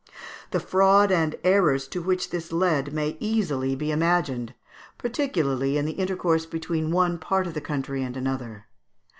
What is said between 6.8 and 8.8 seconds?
one part of the country and another.